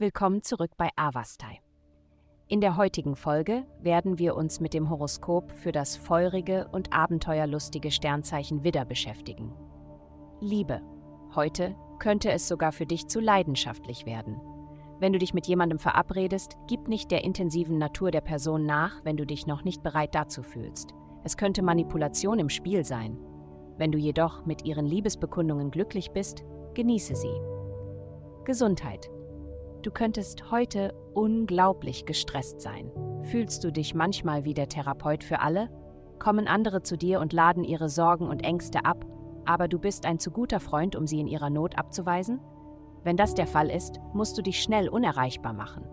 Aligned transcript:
willkommen 0.00 0.42
zurück 0.42 0.70
bei 0.78 0.88
Avastai. 0.96 1.60
In 2.48 2.60
der 2.60 2.76
heutigen 2.76 3.16
Folge 3.16 3.66
werden 3.80 4.18
wir 4.18 4.34
uns 4.34 4.58
mit 4.58 4.72
dem 4.72 4.88
Horoskop 4.88 5.52
für 5.52 5.72
das 5.72 5.96
feurige 5.96 6.68
und 6.72 6.92
abenteuerlustige 6.92 7.90
Sternzeichen 7.90 8.64
Widder 8.64 8.86
beschäftigen. 8.86 9.52
Liebe. 10.40 10.80
Heute 11.34 11.76
könnte 11.98 12.32
es 12.32 12.48
sogar 12.48 12.72
für 12.72 12.86
dich 12.86 13.08
zu 13.08 13.20
leidenschaftlich 13.20 14.06
werden. 14.06 14.40
Wenn 14.98 15.12
du 15.12 15.18
dich 15.18 15.34
mit 15.34 15.46
jemandem 15.46 15.78
verabredest, 15.78 16.56
gib 16.66 16.88
nicht 16.88 17.10
der 17.10 17.22
intensiven 17.22 17.76
Natur 17.76 18.10
der 18.10 18.22
Person 18.22 18.64
nach, 18.64 19.04
wenn 19.04 19.18
du 19.18 19.26
dich 19.26 19.46
noch 19.46 19.64
nicht 19.64 19.82
bereit 19.82 20.14
dazu 20.14 20.42
fühlst. 20.42 20.94
Es 21.24 21.36
könnte 21.36 21.62
Manipulation 21.62 22.38
im 22.38 22.48
Spiel 22.48 22.84
sein. 22.86 23.18
Wenn 23.76 23.92
du 23.92 23.98
jedoch 23.98 24.46
mit 24.46 24.64
ihren 24.64 24.86
Liebesbekundungen 24.86 25.70
glücklich 25.70 26.10
bist, 26.10 26.42
genieße 26.74 27.14
sie. 27.14 27.59
Gesundheit. 28.44 29.10
Du 29.82 29.90
könntest 29.90 30.50
heute 30.50 30.94
unglaublich 31.14 32.04
gestresst 32.04 32.60
sein. 32.60 32.90
Fühlst 33.22 33.64
du 33.64 33.70
dich 33.70 33.94
manchmal 33.94 34.44
wie 34.44 34.54
der 34.54 34.68
Therapeut 34.68 35.24
für 35.24 35.40
alle? 35.40 35.68
Kommen 36.18 36.48
andere 36.48 36.82
zu 36.82 36.98
dir 36.98 37.20
und 37.20 37.32
laden 37.32 37.64
ihre 37.64 37.88
Sorgen 37.88 38.28
und 38.28 38.44
Ängste 38.44 38.84
ab, 38.84 39.06
aber 39.46 39.68
du 39.68 39.78
bist 39.78 40.04
ein 40.04 40.18
zu 40.18 40.30
guter 40.30 40.60
Freund, 40.60 40.96
um 40.96 41.06
sie 41.06 41.20
in 41.20 41.26
ihrer 41.26 41.50
Not 41.50 41.78
abzuweisen? 41.78 42.40
Wenn 43.02 43.16
das 43.16 43.34
der 43.34 43.46
Fall 43.46 43.70
ist, 43.70 44.00
musst 44.12 44.36
du 44.36 44.42
dich 44.42 44.62
schnell 44.62 44.88
unerreichbar 44.88 45.52
machen. 45.52 45.84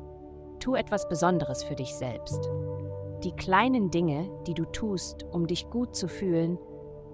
Tu 0.60 0.76
etwas 0.76 1.08
Besonderes 1.08 1.64
für 1.64 1.76
dich 1.76 1.96
selbst. 1.96 2.50
Die 3.24 3.32
kleinen 3.32 3.90
Dinge, 3.90 4.30
die 4.46 4.54
du 4.54 4.66
tust, 4.66 5.24
um 5.32 5.48
dich 5.48 5.70
gut 5.70 5.96
zu 5.96 6.08
fühlen, 6.08 6.60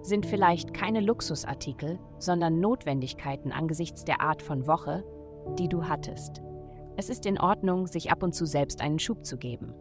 sind 0.02 0.26
vielleicht 0.26 0.74
keine 0.74 1.00
Luxusartikel, 1.00 1.98
sondern 2.18 2.60
Notwendigkeiten 2.60 3.52
angesichts 3.52 4.04
der 4.04 4.20
Art 4.20 4.42
von 4.42 4.66
Woche, 4.66 5.04
die 5.58 5.68
du 5.68 5.88
hattest. 5.88 6.42
Es 6.96 7.08
ist 7.08 7.26
in 7.26 7.40
Ordnung, 7.40 7.86
sich 7.86 8.10
ab 8.10 8.22
und 8.22 8.34
zu 8.34 8.46
selbst 8.46 8.80
einen 8.80 8.98
Schub 8.98 9.24
zu 9.24 9.36
geben. 9.36 9.74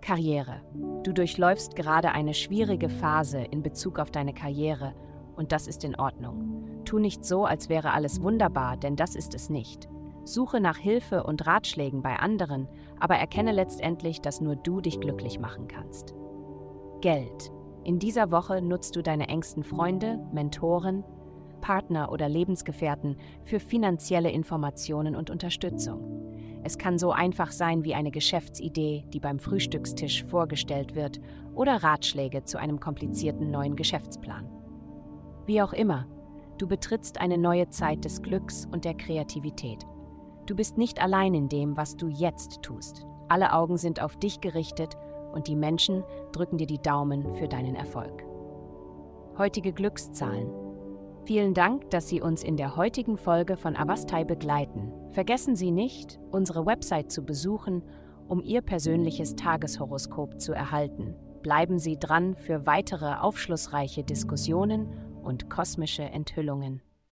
Karriere. 0.00 0.60
Du 1.02 1.12
durchläufst 1.12 1.76
gerade 1.76 2.12
eine 2.12 2.34
schwierige 2.34 2.88
Phase 2.88 3.38
in 3.38 3.62
Bezug 3.62 3.98
auf 3.98 4.10
deine 4.10 4.32
Karriere 4.32 4.94
und 5.36 5.52
das 5.52 5.66
ist 5.66 5.84
in 5.84 5.98
Ordnung. 5.98 6.64
Tu 6.84 6.98
nicht 6.98 7.24
so, 7.24 7.44
als 7.44 7.68
wäre 7.68 7.92
alles 7.92 8.22
wunderbar, 8.22 8.76
denn 8.76 8.96
das 8.96 9.14
ist 9.14 9.34
es 9.34 9.50
nicht. 9.50 9.88
Suche 10.24 10.60
nach 10.60 10.76
Hilfe 10.76 11.24
und 11.24 11.46
Ratschlägen 11.46 12.02
bei 12.02 12.16
anderen, 12.16 12.68
aber 13.00 13.16
erkenne 13.16 13.52
letztendlich, 13.52 14.20
dass 14.20 14.40
nur 14.40 14.56
du 14.56 14.80
dich 14.80 15.00
glücklich 15.00 15.38
machen 15.38 15.68
kannst. 15.68 16.14
Geld. 17.00 17.52
In 17.84 17.98
dieser 17.98 18.30
Woche 18.30 18.60
nutzt 18.60 18.96
du 18.96 19.02
deine 19.02 19.28
engsten 19.28 19.62
Freunde, 19.62 20.18
Mentoren, 20.32 21.04
Partner 21.68 22.10
oder 22.10 22.30
Lebensgefährten 22.30 23.18
für 23.44 23.60
finanzielle 23.60 24.30
Informationen 24.30 25.14
und 25.14 25.28
Unterstützung. 25.28 26.62
Es 26.64 26.78
kann 26.78 26.96
so 26.96 27.12
einfach 27.12 27.52
sein 27.52 27.84
wie 27.84 27.94
eine 27.94 28.10
Geschäftsidee, 28.10 29.04
die 29.12 29.20
beim 29.20 29.38
Frühstückstisch 29.38 30.24
vorgestellt 30.24 30.94
wird, 30.94 31.20
oder 31.54 31.82
Ratschläge 31.82 32.42
zu 32.44 32.56
einem 32.56 32.80
komplizierten 32.80 33.50
neuen 33.50 33.76
Geschäftsplan. 33.76 34.48
Wie 35.44 35.60
auch 35.60 35.74
immer, 35.74 36.06
du 36.56 36.66
betrittst 36.66 37.20
eine 37.20 37.36
neue 37.36 37.68
Zeit 37.68 38.02
des 38.06 38.22
Glücks 38.22 38.66
und 38.72 38.86
der 38.86 38.94
Kreativität. 38.94 39.84
Du 40.46 40.56
bist 40.56 40.78
nicht 40.78 41.02
allein 41.02 41.34
in 41.34 41.50
dem, 41.50 41.76
was 41.76 41.98
du 41.98 42.08
jetzt 42.08 42.62
tust. 42.62 43.04
Alle 43.28 43.52
Augen 43.52 43.76
sind 43.76 44.00
auf 44.00 44.16
dich 44.16 44.40
gerichtet 44.40 44.96
und 45.34 45.48
die 45.48 45.56
Menschen 45.56 46.02
drücken 46.32 46.56
dir 46.56 46.66
die 46.66 46.80
Daumen 46.80 47.30
für 47.34 47.46
deinen 47.46 47.74
Erfolg. 47.74 48.24
Heutige 49.36 49.74
Glückszahlen 49.74 50.57
Vielen 51.24 51.54
Dank, 51.54 51.90
dass 51.90 52.08
Sie 52.08 52.20
uns 52.20 52.42
in 52.42 52.56
der 52.56 52.76
heutigen 52.76 53.16
Folge 53.16 53.56
von 53.56 53.76
Avastai 53.76 54.24
begleiten. 54.24 54.92
Vergessen 55.10 55.56
Sie 55.56 55.70
nicht, 55.70 56.18
unsere 56.30 56.64
Website 56.64 57.12
zu 57.12 57.22
besuchen, 57.22 57.82
um 58.28 58.42
Ihr 58.42 58.62
persönliches 58.62 59.36
Tageshoroskop 59.36 60.40
zu 60.40 60.52
erhalten. 60.52 61.14
Bleiben 61.42 61.78
Sie 61.78 61.98
dran 61.98 62.34
für 62.34 62.66
weitere 62.66 63.14
aufschlussreiche 63.14 64.04
Diskussionen 64.04 64.88
und 65.22 65.50
kosmische 65.50 66.02
Enthüllungen. 66.02 66.82